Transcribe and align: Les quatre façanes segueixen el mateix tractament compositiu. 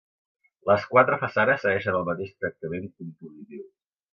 Les 0.69 0.87
quatre 0.93 1.19
façanes 1.23 1.61
segueixen 1.65 1.99
el 1.99 2.09
mateix 2.09 2.33
tractament 2.45 2.89
compositiu. 2.97 3.65